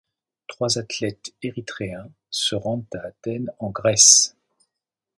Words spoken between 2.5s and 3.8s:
rendent à Athènes en